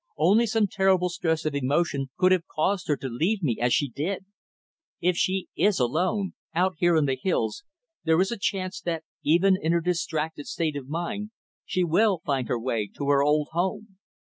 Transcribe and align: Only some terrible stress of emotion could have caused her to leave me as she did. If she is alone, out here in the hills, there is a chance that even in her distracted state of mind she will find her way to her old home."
Only 0.17 0.47
some 0.47 0.65
terrible 0.65 1.09
stress 1.09 1.45
of 1.45 1.53
emotion 1.53 2.09
could 2.17 2.31
have 2.31 2.47
caused 2.47 2.87
her 2.87 2.97
to 2.97 3.07
leave 3.07 3.43
me 3.43 3.59
as 3.61 3.71
she 3.71 3.87
did. 3.87 4.25
If 4.99 5.15
she 5.15 5.47
is 5.55 5.79
alone, 5.79 6.33
out 6.55 6.73
here 6.79 6.95
in 6.95 7.05
the 7.05 7.19
hills, 7.21 7.63
there 8.03 8.19
is 8.19 8.31
a 8.31 8.37
chance 8.39 8.81
that 8.81 9.03
even 9.23 9.55
in 9.61 9.73
her 9.73 9.79
distracted 9.81 10.47
state 10.47 10.75
of 10.75 10.89
mind 10.89 11.29
she 11.65 11.83
will 11.83 12.19
find 12.25 12.47
her 12.47 12.59
way 12.59 12.89
to 12.97 13.09
her 13.09 13.21
old 13.21 13.49
home." 13.51 13.99